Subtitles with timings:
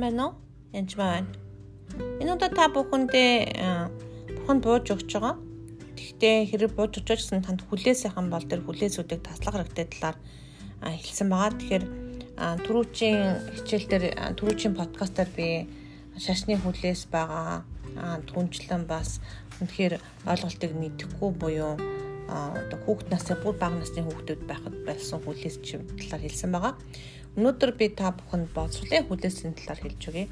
[0.00, 0.32] байна уу?
[0.72, 1.28] Янж байна.
[2.20, 3.32] Энэ удаа та бүхэндээ
[4.40, 5.36] бүхэнд бууж өгч байгаа.
[5.96, 10.16] Гэхдээ хэрэг бууж өгч гэсэн танд хүлээсийнхэн бол тэр хүлээсүүдийг таслах хэрэгтэй талаар
[10.80, 11.52] хэлсэн байгаа.
[11.58, 11.84] Тэгэхээр
[12.40, 13.20] түрүүчийн
[13.60, 14.04] хичээл дээр
[14.38, 15.68] түрүүчийн подкастаар би
[16.16, 17.64] шашны хүлээс байгаа
[18.30, 19.20] түнчлэн бас
[19.60, 21.76] үнэхээр ойлголтыг мэдэхгүй буюу
[22.30, 26.74] одоо хүүхэд насны бүр бага насны хүүхдүүд байхад байсан хүлээс талаар хэлсэн байгаа.
[27.38, 30.26] Өнөөдөр би та бүхэнд боловсролын хүлээсийн талаар хэлж өгье.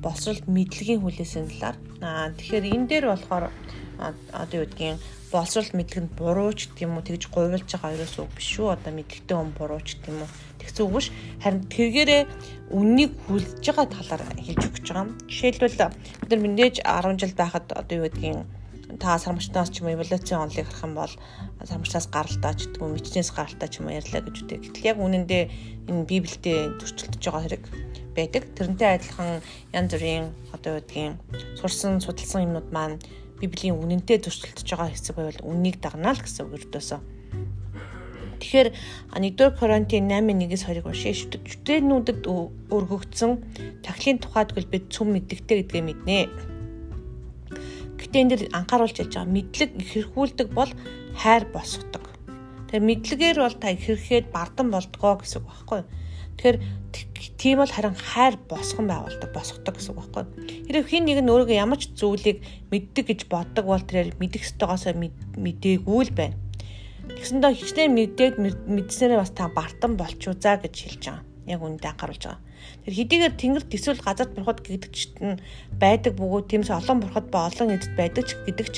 [0.00, 1.76] Боловсролт мэдлэгийн хүлээсийн талаар.
[2.00, 3.44] Аа тэгэхээр энэ дээр болохоор
[4.32, 4.96] одоо юу гэдгийг
[5.28, 8.72] боловсролт мэдлэг нь буруу ч гэдэм үү тэгж говьлж байгаа хоёроос үг биш шүү.
[8.72, 10.28] Одоо мэдлэгтэй хүн буруу ч гэдэм үү
[10.64, 11.08] тэгсэн үг биш.
[11.44, 12.22] Харин тэргээрээ
[12.72, 15.12] үннийг хүлж байгаа талаар хэлж өгч байгаа.
[15.28, 15.76] Жишээлбэл
[16.24, 18.48] бид нар мэдээж 10 жил байхад одоо юу гэдгийг
[18.98, 21.14] та сармчнаас ч юм уу эволюцийн онолыг харах юм бол
[21.62, 24.58] сармчнаас гаралтай ч гэдэг юм мэдчнээс гаралтай ч юм ярьлаа гэж үтэй.
[24.58, 25.42] Гэтэл яг үнэндээ
[25.86, 27.64] энэ библиэд зөрчилдөж байгаа хэрэг
[28.16, 28.42] байдаг.
[28.56, 29.30] Тэрнтэй адилхан
[29.70, 31.14] янз бүрийн одоо гэдгийг
[31.60, 32.98] сурсан судалсан юмнууд маань
[33.38, 37.00] библийн үнэнтэй зөрчилдөж байгаа хэсэг байвал үннийг дагнаа л гэсэн үг өрдөөсөө.
[38.40, 38.68] Тэгэхээр
[39.20, 41.12] 1-р Коринтын 8:1-с 2-ыг уншия.
[41.12, 42.24] Шүтэнүүдэд
[42.72, 43.32] өргөгдсөн
[43.84, 46.16] тахлын тухайд бид цөм мэддэгтэй гэдгээ мэднэ
[48.10, 50.70] Гэхдээ энэ дэр анхааруулж ялж байгаа мэдлэг ихэрхүүлдэг бол
[51.14, 52.10] хайр босгодог.
[52.66, 55.88] Тэгэхээр мэдлэгээр бол та ихэрхэд бардан болдгоо гэсэн үг байхгүй юу?
[56.34, 56.58] Тэгэхээр
[57.38, 60.30] тийм бол харин хайр босгон байгуулдаг, босгодог гэсэн үг байхгүй юу?
[60.66, 62.42] Хэрэг хин нэг нь өөрийгөө ямар ч зүйлийг
[62.74, 64.90] мэддэг гэж боддог бол тэрээр мэдэх ёстойгоосоо
[65.38, 66.34] мэдээгүй л байна.
[67.14, 71.22] Тэгсэндээ хичнээн мэдээд мэдснээрээ бас та бартан болчихоо за гэж хэлж байгаа.
[71.46, 72.42] Яг үүндээ анхааруулж байгаа.
[72.84, 75.40] Тэр хэдийгээр тэнгэрт эсвэл газарт бурхад гэдэгчт нь
[75.80, 78.74] байдаг бөгөөд тиймээс олон бурхад ба олон эцэд байдаг ч гэдэгч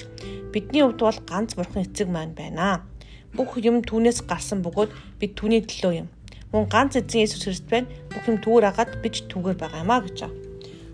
[0.52, 2.84] бидний хувьд бол ганц бурхан эцэг маань байна.
[3.32, 6.08] Бүх юм түүнээс гарсан бөгөөд бид түүний төлөө юм.
[6.52, 7.88] Мөн ганц эзэн Есүс Христ байна.
[8.12, 10.18] Бүх юм түүгээр агаад бид ч түүгээр байгаа юм а гэж.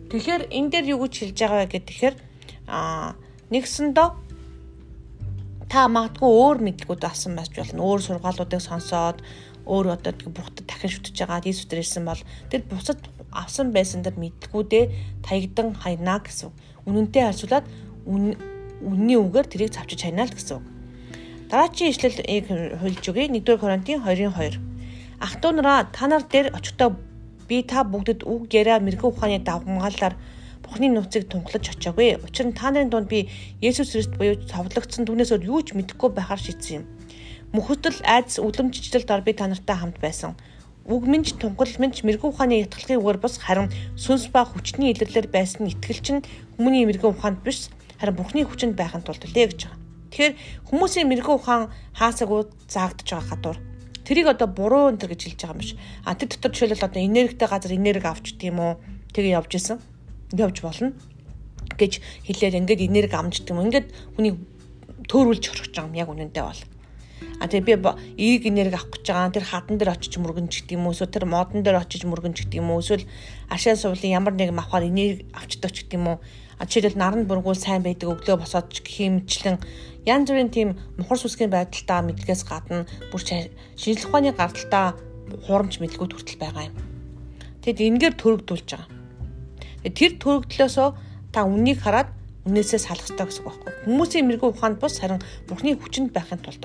[0.09, 2.15] Тэгэхээр энэ дээр юу гэж хэлж байгаа вэ гэхээр
[2.71, 3.19] аа
[3.50, 4.28] нэгсэндөө
[5.69, 7.84] та магадгүй өөр мэдлгүүд авсан байж болно.
[7.84, 9.21] Өөр сургаалуудыг сонсоод
[9.69, 13.01] өөр одоо бурхтад дахин шүтэж байгаа Иесус дээр ирсэн бол тэр бусад
[13.33, 14.84] авсан байсан тэр мэдлгүүдээ
[15.21, 16.49] таягдан хайнаа гэсэн.
[16.89, 17.67] Үнэнтэй харьцуулаад
[18.09, 20.65] үнний үгээр тэрийг цавчиж хайнаа л гэсэн.
[21.53, 22.49] Дараачийн ишлэлийг
[22.81, 23.28] хуйлж өгье.
[23.28, 24.57] 1-р Коринтын 2:2.
[25.21, 26.97] Ах トゥ нараа та нар дээр очихдоо
[27.49, 30.15] би та бүгдэд үг яриа мэрэгэн ухааны давмгаалаар
[30.63, 32.19] Бурхны нууцыг тунхлаж очиагүй.
[32.23, 33.29] Учир нь та нарын дунд би
[33.63, 36.85] Есүс Христ буюу цовдлогдсон түнээс өөр юу ч мэдэхгүй байхаар шийдсэн юм.
[37.55, 40.37] Мөхөтөл айдас үлэмжчлэл дор би та нартай хамт байсан.
[40.89, 45.69] Үг минь тунгал минь мэрэгэн ухааны ятгалын үгээр бас харин сүнс ба хүчний илэрлэр байсан
[45.69, 46.25] итгэл чинь
[46.57, 47.69] хүмүүний мэрэгэн ухаанд биш
[48.01, 49.81] харин Бурхны хүчинд байхын тулд үлээ гэж байгаа.
[50.13, 50.35] Тэгэхээр
[50.73, 53.59] хүмүүсийн мэрэгэн ухаан хаасаагүй заагдж байгаа хадуур
[54.09, 55.77] тэрийг одоо буруу өнтер гэж хэлж байгаа юм биш.
[56.09, 58.73] А тэр дотор жишээлбэл одоо энергитэй газар энерги авч тийм үү
[59.13, 59.79] тэгээ явж исэн.
[60.33, 60.93] Явж болно
[61.78, 63.65] гэж хэлээд ингээд энерги амждаг юм.
[63.69, 64.34] Ингээд хүний
[65.09, 66.62] төөрүүлж байгаа юм яг үнэндээ бол.
[67.41, 69.34] А тэгээ би ээг энерги авах гэж байгаа.
[69.34, 70.94] Тэр хадан дээр очиж мөргөнч гэдэг юм уу?
[70.94, 72.83] Эсвэл тэр модон дээр очиж мөргөнч гэдэг юм уу?
[72.83, 73.06] Эсвэл
[73.49, 76.19] ашаа сувлын ямар нэгэн авахаар энерги авчдаг ч гэдэг юм уу?
[76.59, 79.62] А жишээлбэл наранд бургуул сайн байдаг өглөө босоод ч хэмчлэн
[80.03, 80.69] янз бүрийн тийм
[80.99, 82.83] мухар сүсгийн байдалтай мэдлэгээс гадна
[83.15, 83.22] бүр
[83.78, 84.99] шинжлэх ухааны гардалтай
[85.47, 86.75] хуурамч мэдлгүүд хүртэл байгаа юм.
[87.62, 88.97] Тэгэд энэгээр төрөгдүүлж байгаа.
[89.84, 90.89] Тэр төрөгдлөөсөө
[91.33, 92.11] та үннийг хараад
[92.49, 93.72] үнээсээ салах хэрэгтэй гэсэн үг байхгүй.
[93.84, 96.65] Хүмүүсийн мэрэгүү ухаанд бус харин Бурхны хүчинд байхын тулд.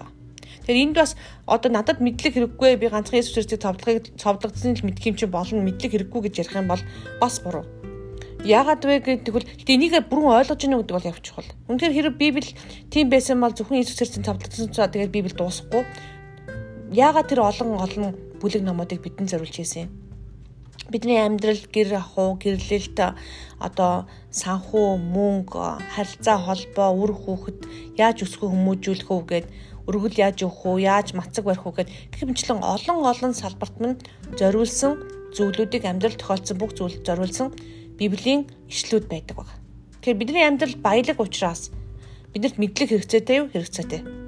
[0.64, 5.04] Тэгэхээр энд бас одоо надад мэдлэг хэрэггүй би ганцхан Есүс Христийг цовдлогыг цовдлогдсон л мэдх
[5.04, 6.84] юм чи болно мэдлэг хэрэггүй гэж ярих юм бол
[7.20, 7.68] бас буруу.
[8.48, 11.52] Яагаад вэ гэдэг бол гэтээ энийг бүрэн ойлгож гинэ гэдэг бол явж чухал.
[11.68, 12.52] Үнэхээр хэрэг Библи
[12.92, 15.84] тийм байсан бол зөвхөн Иесус Христийн цовдлогдсон цаа тэгээд Библи дуусахгүй.
[16.92, 20.03] Яагаад тэр олон олон бүлэг номуудыг бидэнд зориулж ийсэн юм?
[20.92, 22.98] Бидний амьдрал гэр ахуй гэрлэлт
[23.60, 25.62] одоо санхүү мөнгө
[25.96, 27.60] харилцаа холбоо үр хүүхэд
[27.98, 29.48] яаж өсгөх хүмүүжүүлэх үү гэд
[29.88, 34.00] өргөл яаж өгөх үү, яаж мацаг барих үү гэдэг гэх мэтчлэн олон олон салбарт мань
[34.40, 35.00] зориулсан
[35.36, 37.52] зүйлүүдийг амьдрал тохиолдсон бүх зүйл зориулсан
[38.00, 39.50] Библийн ишлүүд байдаг баг.
[40.02, 41.72] Тэгэхээр бидний амьдрал баялаг учраас
[42.32, 44.23] биднэрт мэдлэг хэрэгцээтэй юу хэрэгцээтэй.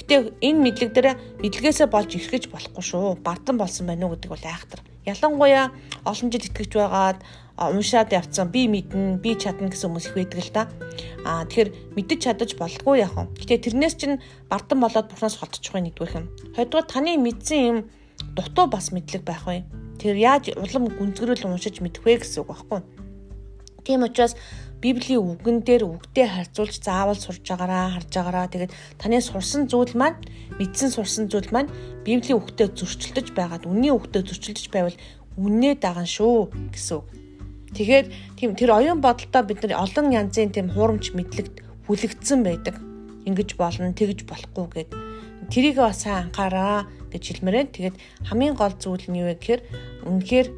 [0.00, 1.08] Гэтэ энэ мэдлэг дээр
[1.44, 3.20] мэдлэгээсээ болж ирэхэж болохгүй шүү.
[3.20, 4.80] Бардам болсон байна уу гэдэг бол айхтар.
[5.04, 5.68] Ялангуяа
[6.08, 7.20] олон жил итгэж байгаад
[7.60, 10.62] уншаад явцсан би мэднэ, би чадна гэсэн хүмүүс их байдаг л да.
[11.28, 13.28] Аа тэгэхээр мэдэж чадаж болдгоо яах вэ?
[13.44, 16.26] Гэтэ тэрнээс чинь бардам болоод бурхнаас холдчих вэ нэгдүгээр юм.
[16.56, 17.78] Хоёрдугаар таны мэдсэн юм
[18.32, 19.68] дутуу бас мэдлэг байх вэ?
[20.00, 22.80] Тэр яаж улам гүнзгэрэл уншиж мэдэх вэ гэсэн үг байхгүй.
[23.84, 24.36] Тийм учраас
[24.80, 30.16] Библийн үгэн дээр үгтэй харьцуулж заавал сурж байгаараа харж байгаараа тэгээд таны сурсан зүйл маань
[30.56, 31.68] мэдсэн сурсан зүйл маань
[32.00, 34.96] Библийн үгтэй зөрчилдөж байгаад үнний үгтэй зөрчилдөж байвал
[35.36, 37.06] үннээ даган шүү гэсэн үг.
[37.76, 38.06] Тэгэхээр
[38.40, 42.76] тийм тэр оюун бодолтой бид нар олон янзын тийм хуурамч мэдлэгт хүлэгдсэн байдаг.
[43.28, 44.90] Ингиж болно, тэгж болохгүй гэд.
[45.52, 47.68] Тэрийг бас сайн анхаараа гэж хэлмээрэн.
[47.70, 47.96] Тэгээд
[48.26, 49.62] хамгийн гол зүйл нь юу вэ гэхээр
[50.08, 50.48] үнэхээр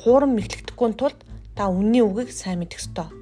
[0.00, 1.20] хуурам мэдлэгдэхгүй тулд
[1.60, 3.12] та үнний үгийг сайн мэдэх ёстой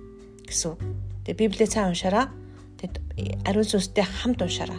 [0.46, 0.78] гэсэн.
[1.26, 2.30] Тэгээд Библийг сайн уншаараа.
[2.78, 3.02] Тэгэд
[3.42, 4.78] ариун сүнстэй хамт уншаараа.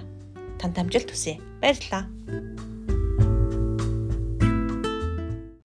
[0.64, 1.44] Танд амжилт хүсье.
[1.60, 2.08] Баярлалаа.